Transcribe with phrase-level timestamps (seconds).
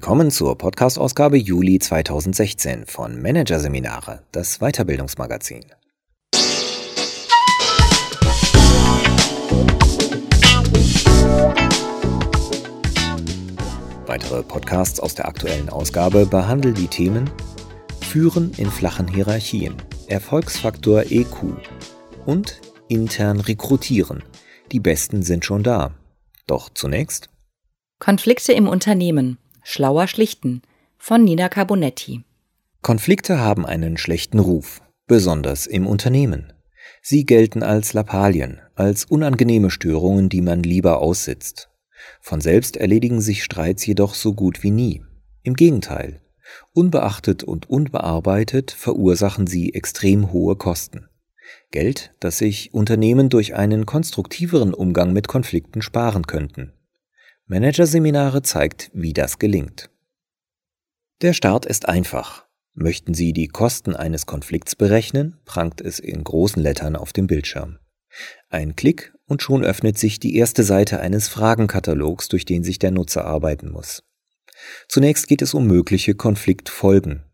[0.00, 5.64] Willkommen zur Podcast-Ausgabe Juli 2016 von Managerseminare, das Weiterbildungsmagazin.
[14.06, 17.28] Weitere Podcasts aus der aktuellen Ausgabe behandeln die Themen
[18.00, 19.74] Führen in flachen Hierarchien,
[20.06, 21.56] Erfolgsfaktor EQ
[22.24, 24.22] und intern rekrutieren.
[24.70, 25.90] Die Besten sind schon da.
[26.46, 27.30] Doch zunächst
[27.98, 29.38] Konflikte im Unternehmen.
[29.70, 30.62] Schlauer schlichten
[30.96, 32.24] von Nina Carbonetti.
[32.80, 36.54] Konflikte haben einen schlechten Ruf, besonders im Unternehmen.
[37.02, 41.68] Sie gelten als Lappalien, als unangenehme Störungen, die man lieber aussitzt.
[42.22, 45.02] Von selbst erledigen sich Streits jedoch so gut wie nie.
[45.42, 46.22] Im Gegenteil,
[46.72, 51.10] unbeachtet und unbearbeitet verursachen sie extrem hohe Kosten.
[51.72, 56.72] Geld, das sich Unternehmen durch einen konstruktiveren Umgang mit Konflikten sparen könnten.
[57.50, 59.88] Managerseminare zeigt, wie das gelingt.
[61.22, 62.44] Der Start ist einfach.
[62.74, 67.78] Möchten Sie die Kosten eines Konflikts berechnen, prangt es in großen Lettern auf dem Bildschirm.
[68.50, 72.90] Ein Klick und schon öffnet sich die erste Seite eines Fragenkatalogs, durch den sich der
[72.90, 74.02] Nutzer arbeiten muss.
[74.86, 77.24] Zunächst geht es um mögliche Konfliktfolgen.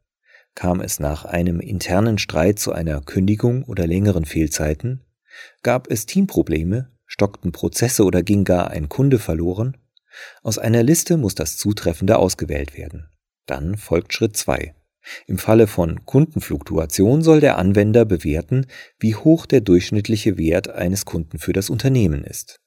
[0.54, 5.02] Kam es nach einem internen Streit zu einer Kündigung oder längeren Fehlzeiten?
[5.64, 6.92] Gab es Teamprobleme?
[7.04, 9.76] Stockten Prozesse oder ging gar ein Kunde verloren?
[10.42, 13.08] Aus einer Liste muss das Zutreffende ausgewählt werden.
[13.46, 14.74] Dann folgt Schritt 2.
[15.26, 18.66] Im Falle von Kundenfluktuation soll der Anwender bewerten,
[18.98, 22.60] wie hoch der durchschnittliche Wert eines Kunden für das Unternehmen ist.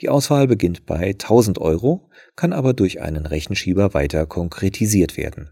[0.00, 5.50] Die Auswahl beginnt bei 1000 Euro, kann aber durch einen Rechenschieber weiter konkretisiert werden.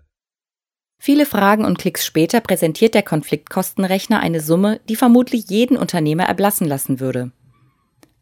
[1.03, 6.69] Viele Fragen und Klicks später präsentiert der Konfliktkostenrechner eine Summe, die vermutlich jeden Unternehmer erblassen
[6.69, 7.33] lassen würde.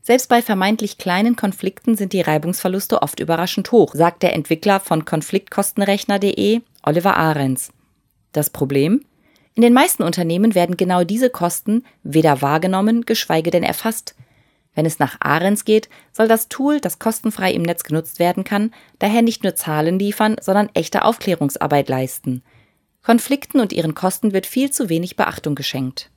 [0.08, 5.04] Selbst bei vermeintlich kleinen Konflikten sind die Reibungsverluste oft überraschend hoch, sagt der Entwickler von
[5.04, 7.72] Konfliktkostenrechner.de, Oliver Ahrens.
[8.32, 9.04] Das Problem?
[9.54, 14.14] In den meisten Unternehmen werden genau diese Kosten weder wahrgenommen, geschweige denn erfasst.
[14.74, 18.72] Wenn es nach Ahrens geht, soll das Tool, das kostenfrei im Netz genutzt werden kann,
[18.98, 22.42] daher nicht nur Zahlen liefern, sondern echte Aufklärungsarbeit leisten.
[23.02, 26.10] Konflikten und ihren Kosten wird viel zu wenig Beachtung geschenkt.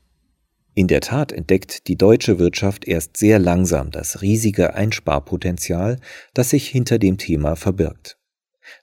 [0.74, 6.00] In der Tat entdeckt die deutsche Wirtschaft erst sehr langsam das riesige Einsparpotenzial,
[6.34, 8.18] das sich hinter dem Thema verbirgt.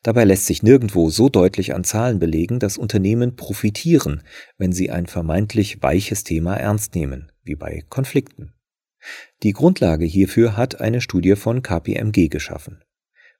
[0.02, 4.22] Dabei lässt sich nirgendwo so deutlich an Zahlen belegen, dass Unternehmen profitieren,
[4.58, 8.52] wenn sie ein vermeintlich weiches Thema ernst nehmen, wie bei Konflikten.
[9.42, 12.82] Die Grundlage hierfür hat eine Studie von KPMG geschaffen.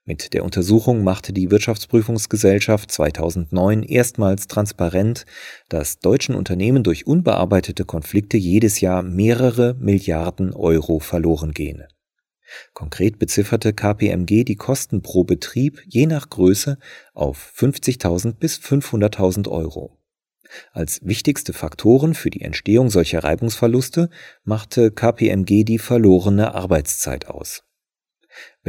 [0.09, 5.27] Mit der Untersuchung machte die Wirtschaftsprüfungsgesellschaft 2009 erstmals transparent,
[5.69, 11.83] dass deutschen Unternehmen durch unbearbeitete Konflikte jedes Jahr mehrere Milliarden Euro verloren gehen.
[12.73, 16.79] Konkret bezifferte KPMG die Kosten pro Betrieb je nach Größe
[17.13, 19.95] auf 50.000 bis 500.000 Euro.
[20.71, 24.09] Als wichtigste Faktoren für die Entstehung solcher Reibungsverluste
[24.43, 27.63] machte KPMG die verlorene Arbeitszeit aus.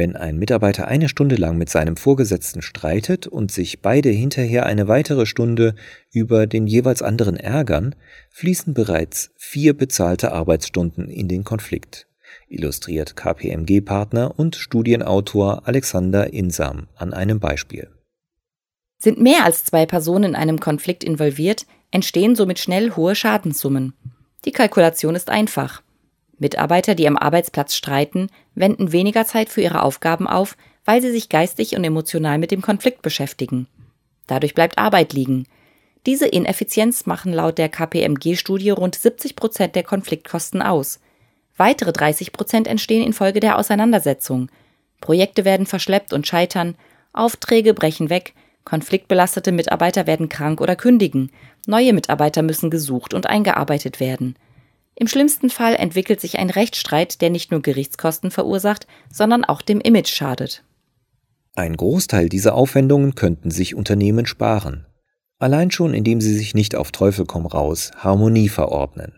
[0.01, 4.87] Wenn ein Mitarbeiter eine Stunde lang mit seinem Vorgesetzten streitet und sich beide hinterher eine
[4.87, 5.75] weitere Stunde
[6.11, 7.93] über den jeweils anderen ärgern,
[8.31, 12.07] fließen bereits vier bezahlte Arbeitsstunden in den Konflikt,
[12.49, 17.91] illustriert KPMG-Partner und Studienautor Alexander Insam an einem Beispiel.
[18.97, 23.93] Sind mehr als zwei Personen in einem Konflikt involviert, entstehen somit schnell hohe Schadenssummen.
[24.45, 25.83] Die Kalkulation ist einfach.
[26.41, 31.29] Mitarbeiter, die am Arbeitsplatz streiten, wenden weniger Zeit für ihre Aufgaben auf, weil sie sich
[31.29, 33.67] geistig und emotional mit dem Konflikt beschäftigen.
[34.25, 35.45] Dadurch bleibt Arbeit liegen.
[36.07, 40.99] Diese Ineffizienz machen laut der KPMG-Studie rund 70 Prozent der Konfliktkosten aus.
[41.57, 44.49] Weitere 30 Prozent entstehen infolge der Auseinandersetzung.
[44.99, 46.75] Projekte werden verschleppt und scheitern,
[47.13, 48.33] Aufträge brechen weg,
[48.65, 51.29] konfliktbelastete Mitarbeiter werden krank oder kündigen,
[51.67, 54.35] neue Mitarbeiter müssen gesucht und eingearbeitet werden.
[55.01, 59.81] Im schlimmsten Fall entwickelt sich ein Rechtsstreit, der nicht nur Gerichtskosten verursacht, sondern auch dem
[59.81, 60.63] Image schadet.
[61.55, 64.85] Ein Großteil dieser Aufwendungen könnten sich Unternehmen sparen.
[65.39, 69.13] Allein schon, indem sie sich nicht auf Teufel komm raus Harmonie verordnen.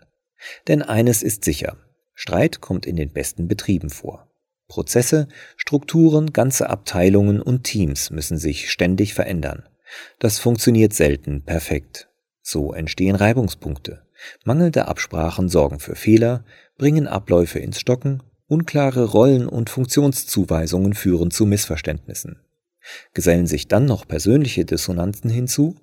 [0.68, 1.76] Denn eines ist sicher.
[2.14, 4.30] Streit kommt in den besten Betrieben vor.
[4.68, 5.28] Prozesse,
[5.58, 9.68] Strukturen, ganze Abteilungen und Teams müssen sich ständig verändern.
[10.18, 12.08] Das funktioniert selten perfekt.
[12.40, 14.03] So entstehen Reibungspunkte.
[14.44, 16.44] Mangelnde Absprachen sorgen für Fehler,
[16.78, 22.40] bringen Abläufe ins Stocken, unklare Rollen- und Funktionszuweisungen führen zu Missverständnissen.
[23.14, 25.76] Gesellen sich dann noch persönliche Dissonanzen hinzu?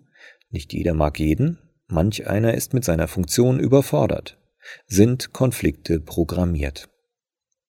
[0.49, 1.57] Nicht jeder mag jeden,
[1.87, 4.37] manch einer ist mit seiner Funktion überfordert.
[4.85, 6.89] Sind Konflikte programmiert?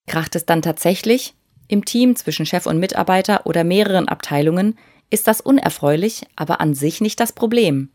[0.05, 1.33] Kracht es dann tatsächlich?
[1.67, 4.77] Im Team zwischen Chef und Mitarbeiter oder mehreren Abteilungen
[5.09, 7.89] ist das unerfreulich, aber an sich nicht das Problem.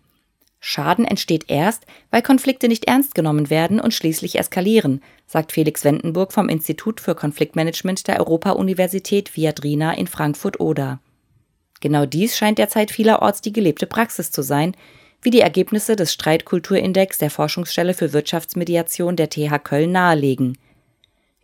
[0.60, 6.32] Schaden entsteht erst, weil Konflikte nicht ernst genommen werden und schließlich eskalieren, sagt Felix Wendenburg
[6.32, 11.00] vom Institut für Konfliktmanagement der Europa-Universität Viadrina in Frankfurt-Oder.
[11.80, 14.74] Genau dies scheint derzeit vielerorts die gelebte Praxis zu sein,
[15.22, 20.58] wie die Ergebnisse des Streitkulturindex der Forschungsstelle für Wirtschaftsmediation der TH Köln nahelegen.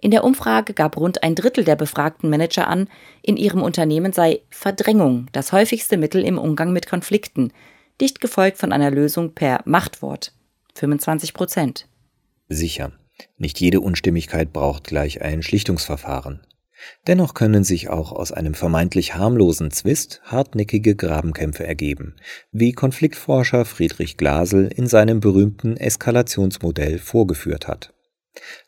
[0.00, 2.88] In der Umfrage gab rund ein Drittel der befragten Manager an,
[3.22, 7.52] in ihrem Unternehmen sei Verdrängung das häufigste Mittel im Umgang mit Konflikten,
[8.00, 10.32] dicht gefolgt von einer Lösung per Machtwort
[10.74, 11.88] 25 Prozent.
[12.48, 12.92] Sicher,
[13.38, 16.40] nicht jede Unstimmigkeit braucht gleich ein Schlichtungsverfahren.
[17.06, 22.16] Dennoch können sich auch aus einem vermeintlich harmlosen Zwist hartnäckige Grabenkämpfe ergeben,
[22.50, 27.94] wie Konfliktforscher Friedrich Glasel in seinem berühmten Eskalationsmodell vorgeführt hat.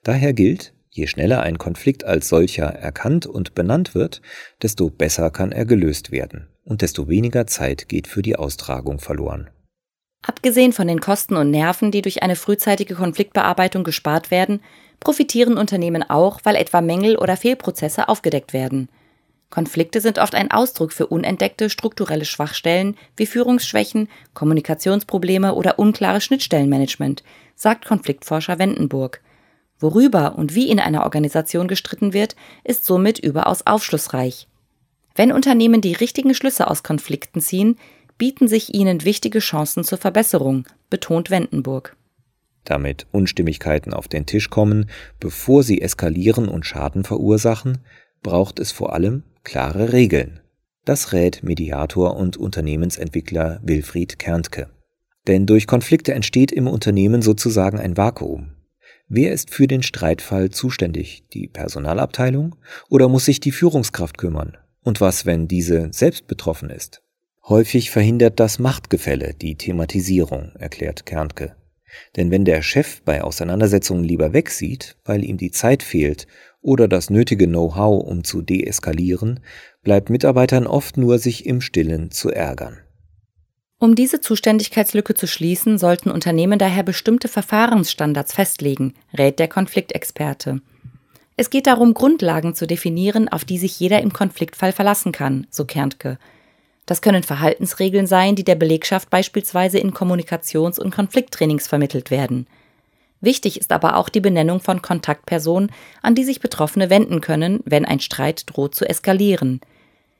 [0.02, 4.22] Daher gilt, je schneller ein Konflikt als solcher erkannt und benannt wird,
[4.62, 9.50] desto besser kann er gelöst werden und desto weniger Zeit geht für die Austragung verloren.
[10.22, 14.60] Abgesehen von den Kosten und Nerven, die durch eine frühzeitige Konfliktbearbeitung gespart werden,
[14.98, 18.88] profitieren Unternehmen auch, weil etwa Mängel oder Fehlprozesse aufgedeckt werden.
[19.50, 27.22] Konflikte sind oft ein Ausdruck für unentdeckte strukturelle Schwachstellen wie Führungsschwächen, Kommunikationsprobleme oder unklare Schnittstellenmanagement,
[27.54, 29.20] sagt Konfliktforscher Wendenburg.
[29.78, 34.49] Worüber und wie in einer Organisation gestritten wird, ist somit überaus aufschlussreich.
[35.14, 37.78] Wenn Unternehmen die richtigen Schlüsse aus Konflikten ziehen,
[38.19, 41.96] bieten sich ihnen wichtige Chancen zur Verbesserung, betont Wendenburg
[42.67, 47.78] damit Unstimmigkeiten auf den Tisch kommen, bevor sie eskalieren und Schaden verursachen,
[48.23, 50.40] braucht es vor allem klare Regeln.
[50.84, 54.69] Das rät Mediator und Unternehmensentwickler Wilfried Kerntke.
[55.26, 58.52] Denn durch Konflikte entsteht im Unternehmen sozusagen ein Vakuum.
[59.08, 61.22] Wer ist für den Streitfall zuständig?
[61.32, 62.56] Die Personalabteilung?
[62.88, 64.56] Oder muss sich die Führungskraft kümmern?
[64.82, 67.02] Und was, wenn diese selbst betroffen ist?
[67.48, 71.54] Häufig verhindert das Machtgefälle die Thematisierung, erklärt Kerntke.
[72.16, 76.26] Denn wenn der Chef bei Auseinandersetzungen lieber wegsieht, weil ihm die Zeit fehlt
[76.60, 79.38] oder das nötige Know-how, um zu deeskalieren,
[79.84, 82.78] bleibt Mitarbeitern oft nur, sich im Stillen zu ärgern.
[83.78, 90.62] Um diese Zuständigkeitslücke zu schließen, sollten Unternehmen daher bestimmte Verfahrensstandards festlegen, rät der Konfliktexperte.
[91.37, 95.67] Es geht darum, Grundlagen zu definieren, auf die sich jeder im Konfliktfall verlassen kann, so
[95.67, 96.19] Kerntke.
[96.87, 102.46] Das können Verhaltensregeln sein, die der Belegschaft beispielsweise in Kommunikations- und Konflikttrainings vermittelt werden.
[103.20, 105.70] Wichtig ist aber auch die Benennung von Kontaktpersonen,
[106.00, 109.61] an die sich Betroffene wenden können, wenn ein Streit droht zu eskalieren.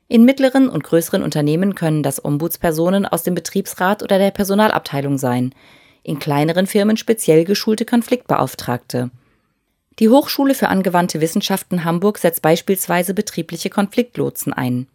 [0.09, 5.53] In mittleren und größeren Unternehmen können das Ombudspersonen aus dem Betriebsrat oder der Personalabteilung sein,
[6.03, 9.11] in kleineren Firmen speziell geschulte Konfliktbeauftragte.
[9.99, 14.87] Die Hochschule für angewandte Wissenschaften Hamburg setzt beispielsweise betriebliche Konfliktlotsen ein.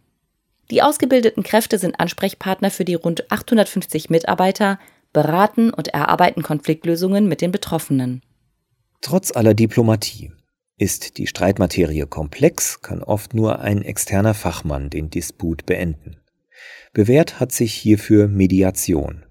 [0.71, 4.79] Die ausgebildeten Kräfte sind Ansprechpartner für die rund 850 Mitarbeiter,
[5.11, 8.21] beraten und erarbeiten Konfliktlösungen mit den Betroffenen.
[9.01, 10.31] Trotz aller Diplomatie
[10.83, 16.17] ist die Streitmaterie komplex, kann oft nur ein externer Fachmann den Disput beenden.
[16.91, 19.23] Bewährt hat sich hierfür Mediation.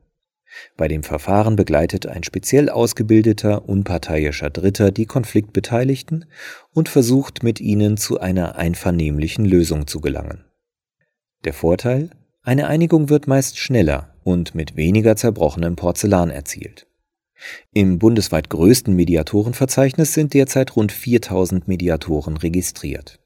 [0.78, 6.24] Bei dem Verfahren begleitet ein speziell ausgebildeter, unparteiischer Dritter die Konfliktbeteiligten
[6.72, 10.46] und versucht mit ihnen zu einer einvernehmlichen Lösung zu gelangen.
[11.44, 12.08] Der Vorteil?
[12.42, 16.86] Eine Einigung wird meist schneller und mit weniger zerbrochenem Porzellan erzielt.
[17.72, 23.18] Im bundesweit größten Mediatorenverzeichnis sind derzeit rund 4000 Mediatoren registriert.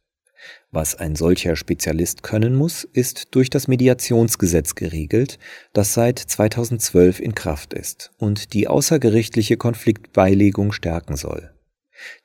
[0.71, 5.39] Was ein solcher Spezialist können muss, ist durch das Mediationsgesetz geregelt,
[5.73, 11.51] das seit 2012 in Kraft ist und die außergerichtliche Konfliktbeilegung stärken soll.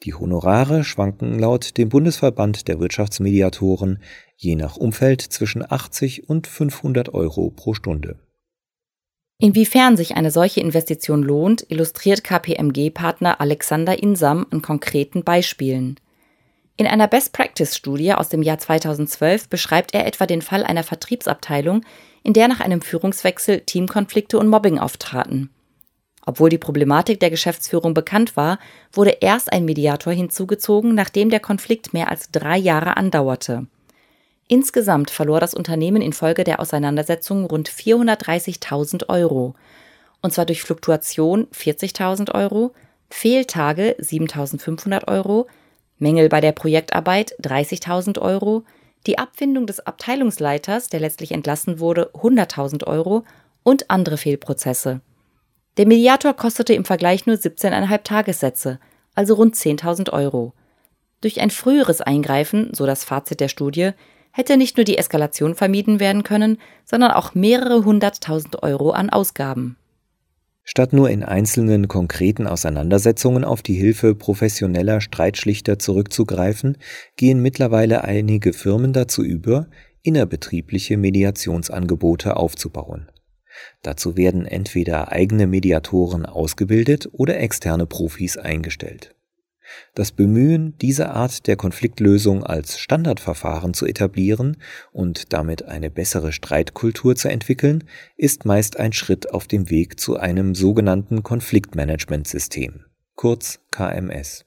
[0.04, 4.00] Die Honorare schwanken laut dem Bundesverband der Wirtschaftsmediatoren
[4.36, 8.20] je nach Umfeld zwischen 80 und 500 Euro pro Stunde.
[9.42, 16.00] Inwiefern sich eine solche Investition lohnt, illustriert KPMG-Partner Alexander Insam an konkreten Beispielen.
[16.78, 21.84] In einer Best-Practice-Studie aus dem Jahr 2012 beschreibt er etwa den Fall einer Vertriebsabteilung,
[22.22, 25.50] in der nach einem Führungswechsel Teamkonflikte und Mobbing auftraten.
[26.24, 28.60] Obwohl die Problematik der Geschäftsführung bekannt war,
[28.94, 33.66] wurde erst ein Mediator hinzugezogen, nachdem der Konflikt mehr als drei Jahre andauerte.
[34.52, 39.56] Insgesamt verlor das Unternehmen infolge der Auseinandersetzung rund 430.000 Euro.
[40.22, 42.74] Und zwar durch Fluktuation 40.000 Euro,
[43.10, 45.48] Fehltage 7.500 Euro,
[46.00, 48.66] Mängel bei der Projektarbeit 30.000 Euro,
[49.08, 53.24] die Abfindung des Abteilungsleiters, der letztlich entlassen wurde, 100.000 Euro
[53.64, 55.00] und andere Fehlprozesse.
[55.78, 58.82] Der Mediator kostete im Vergleich nur 17,5 Tagessätze,
[59.16, 60.52] also rund 10.000 Euro.
[61.22, 63.92] Durch ein früheres Eingreifen, so das Fazit der Studie,
[64.32, 69.78] hätte nicht nur die Eskalation vermieden werden können, sondern auch mehrere hunderttausend Euro an Ausgaben.
[70.64, 76.78] Statt nur in einzelnen konkreten Auseinandersetzungen auf die Hilfe professioneller Streitschlichter zurückzugreifen,
[77.16, 79.68] gehen mittlerweile einige Firmen dazu über,
[80.04, 83.12] innerbetriebliche Mediationsangebote aufzubauen.
[83.82, 89.16] Dazu werden entweder eigene Mediatoren ausgebildet oder externe Profis eingestellt.
[89.94, 94.58] Das Bemühen, diese Art der Konfliktlösung als Standardverfahren zu etablieren
[94.92, 97.84] und damit eine bessere Streitkultur zu entwickeln,
[98.18, 102.86] ist meist ein Schritt auf dem Weg zu einem sogenannten Konfliktmanagementsystem,
[103.16, 104.46] kurz KMS.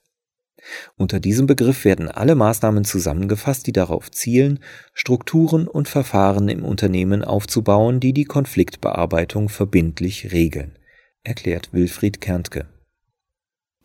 [0.96, 4.60] Unter diesem Begriff werden alle Maßnahmen zusammengefasst, die darauf zielen,
[4.92, 10.78] Strukturen und Verfahren im Unternehmen aufzubauen, die die Konfliktbearbeitung verbindlich regeln,
[11.22, 12.66] erklärt Wilfried Kerntke.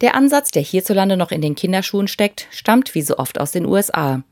[0.02, 3.66] Der Ansatz, der hierzulande noch in den Kinderschuhen steckt, stammt wie so oft aus den
[3.66, 4.24] USA.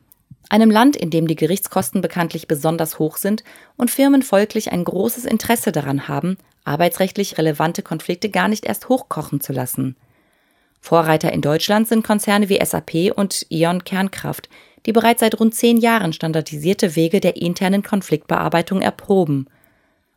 [0.49, 3.43] Einem Land, in dem die Gerichtskosten bekanntlich besonders hoch sind
[3.75, 9.41] und Firmen folglich ein großes Interesse daran haben, arbeitsrechtlich relevante Konflikte gar nicht erst hochkochen
[9.41, 9.97] zu lassen.
[10.79, 14.47] Vorreiter in Deutschland sind Konzerne wie SAP und Ion Kernkraft,
[14.85, 19.47] die bereits seit rund zehn Jahren standardisierte Wege der internen Konfliktbearbeitung erproben.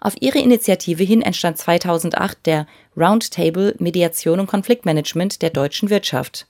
[0.01, 2.67] Auf ihre Initiative hin entstand 2008 der
[2.97, 6.47] Roundtable Mediation und Konfliktmanagement der deutschen Wirtschaft.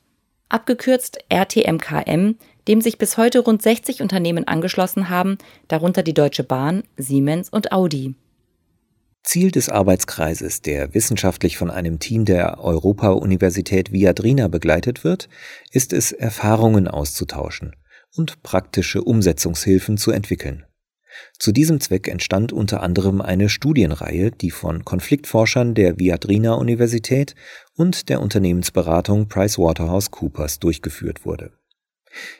[0.49, 2.37] Abgekürzt RTMKM,
[2.69, 7.73] dem sich bis heute rund 60 Unternehmen angeschlossen haben, darunter die Deutsche Bahn, Siemens und
[7.73, 8.14] Audi.
[9.23, 15.28] Ziel des Arbeitskreises, der wissenschaftlich von einem Team der Europa-Universität Viadrina begleitet wird,
[15.73, 17.76] ist es, Erfahrungen auszutauschen
[18.16, 20.64] und praktische Umsetzungshilfen zu entwickeln.
[21.38, 27.35] Zu diesem Zweck entstand unter anderem eine Studienreihe, die von Konfliktforschern der Viadrina Universität
[27.76, 31.52] und der Unternehmensberatung PricewaterhouseCoopers durchgeführt wurde.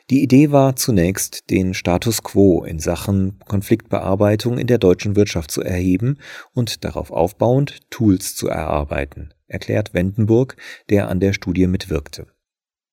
[0.09, 5.61] Die Idee war zunächst, den Status quo in Sachen Konfliktbearbeitung in der deutschen Wirtschaft zu
[5.61, 6.17] erheben
[6.53, 10.57] und darauf aufbauend Tools zu erarbeiten, erklärt Wendenburg,
[10.89, 12.27] der an der Studie mitwirkte.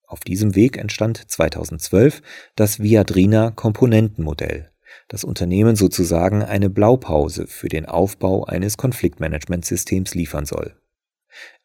[0.07, 2.23] Auf diesem Weg entstand 2012
[2.55, 4.71] das Viadrina Komponentenmodell,
[5.09, 10.77] das Unternehmen sozusagen eine Blaupause für den Aufbau eines Konfliktmanagementsystems liefern soll.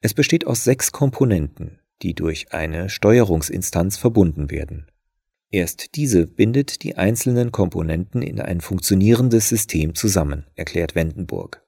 [0.01, 4.87] Es besteht aus sechs Komponenten, die durch eine Steuerungsinstanz verbunden werden.
[5.51, 11.63] Erst diese bindet die einzelnen Komponenten in ein funktionierendes System zusammen, erklärt Wendenburg.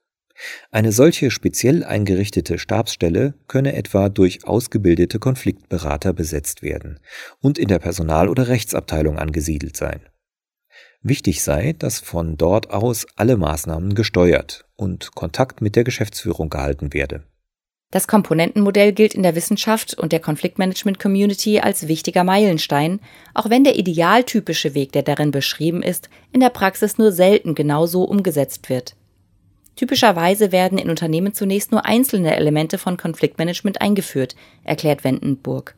[0.72, 7.00] Eine solche speziell eingerichtete Stabsstelle könne etwa durch ausgebildete Konfliktberater besetzt werden
[7.40, 10.02] und in der Personal- oder Rechtsabteilung angesiedelt sein.
[11.08, 16.96] Wichtig sei, dass von dort aus alle Maßnahmen gesteuert und Kontakt mit der Geschäftsführung gehalten
[16.96, 17.22] werde.
[17.92, 23.02] Das Komponentenmodell gilt in der Wissenschaft und der Konfliktmanagement-Community als wichtiger Meilenstein,
[23.36, 28.04] auch wenn der idealtypische Weg, der darin beschrieben ist, in der Praxis nur selten genauso
[28.04, 28.96] umgesetzt wird.
[29.76, 35.76] Typischerweise werden in Unternehmen zunächst nur einzelne Elemente von Konfliktmanagement eingeführt, erklärt Wendenburg.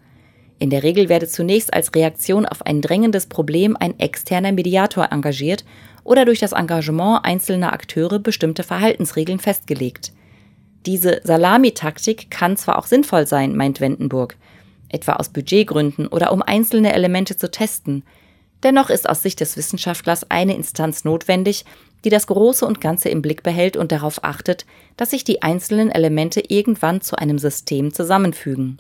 [0.59, 5.63] In der Regel werde zunächst als Reaktion auf ein drängendes Problem ein externer Mediator engagiert
[6.03, 10.13] oder durch das Engagement einzelner Akteure bestimmte Verhaltensregeln festgelegt.
[10.85, 14.37] Diese Salamitaktik kann zwar auch sinnvoll sein, meint Wendenburg,
[14.89, 18.03] etwa aus Budgetgründen oder um einzelne Elemente zu testen.
[18.63, 21.65] Dennoch ist aus Sicht des Wissenschaftlers eine Instanz notwendig,
[22.03, 25.91] die das Große und Ganze im Blick behält und darauf achtet, dass sich die einzelnen
[25.91, 28.79] Elemente irgendwann zu einem System zusammenfügen.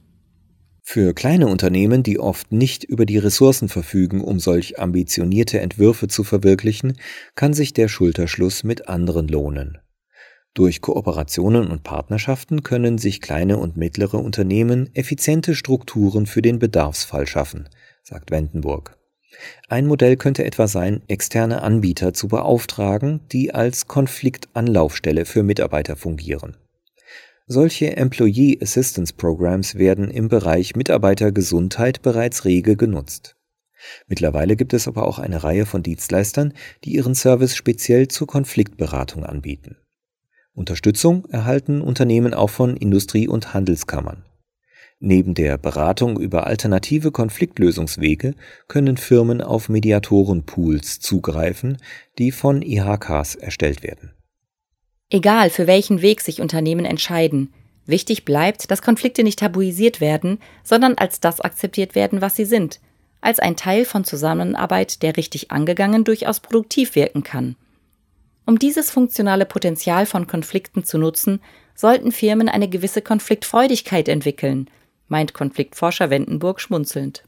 [0.89, 6.23] Für kleine Unternehmen, die oft nicht über die Ressourcen verfügen, um solch ambitionierte Entwürfe zu
[6.23, 6.97] verwirklichen,
[7.35, 9.79] kann sich der Schulterschluss mit anderen lohnen.
[10.53, 17.27] Durch Kooperationen und Partnerschaften können sich kleine und mittlere Unternehmen effiziente Strukturen für den Bedarfsfall
[17.27, 17.67] schaffen,
[18.01, 18.97] sagt Wendenburg.
[19.67, 26.55] Ein Modell könnte etwa sein, externe Anbieter zu beauftragen, die als Konfliktanlaufstelle für Mitarbeiter fungieren.
[27.49, 33.37] Solche Employee Assistance Programs werden im Bereich Mitarbeitergesundheit bereits rege genutzt.
[34.05, 39.23] Mittlerweile gibt es aber auch eine Reihe von Dienstleistern, die ihren Service speziell zur Konfliktberatung
[39.23, 39.77] anbieten.
[40.53, 44.25] Unterstützung erhalten Unternehmen auch von Industrie- und Handelskammern.
[44.99, 48.33] Neben der Beratung über alternative Konfliktlösungswege
[48.67, 51.77] können Firmen auf Mediatorenpools zugreifen,
[52.17, 54.16] die von IHKs erstellt werden.
[55.09, 57.53] Egal, für welchen Weg sich Unternehmen entscheiden,
[57.85, 62.81] wichtig bleibt, dass Konflikte nicht tabuisiert werden, sondern als das akzeptiert werden, was sie sind,
[63.21, 67.55] als ein Teil von Zusammenarbeit, der richtig angegangen durchaus produktiv wirken kann.
[68.45, 71.41] Um dieses funktionale Potenzial von Konflikten zu nutzen,
[71.73, 74.69] sollten Firmen eine gewisse Konfliktfreudigkeit entwickeln,
[75.07, 77.23] meint Konfliktforscher Wendenburg schmunzelnd.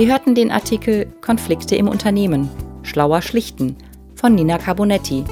[0.00, 2.48] Sie hörten den Artikel Konflikte im Unternehmen.
[2.82, 3.76] Schlauer schlichten
[4.14, 5.24] von Nina Carbonetti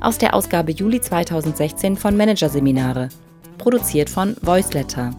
[0.00, 3.10] aus der Ausgabe Juli 2016 von Managerseminare,
[3.58, 5.12] produziert von Voiceletter.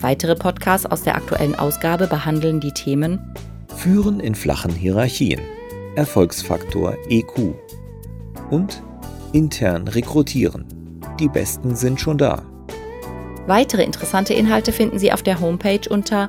[0.00, 3.32] Weitere Podcasts aus der aktuellen Ausgabe behandeln die Themen
[3.76, 5.40] Führen in flachen Hierarchien,
[5.94, 7.54] Erfolgsfaktor EQ
[8.50, 8.82] und
[9.32, 10.64] intern rekrutieren.
[11.20, 12.42] Die Besten sind schon da.
[13.46, 16.28] Weitere interessante Inhalte finden Sie auf der Homepage unter